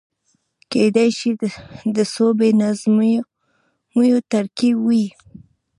کېدای 0.71 1.09
شي 1.17 1.31
د 1.95 1.97
څو 2.13 2.25
بې 2.39 2.49
نظمیو 2.61 4.17
ترکيب 4.31 4.77
وي. 4.87 5.05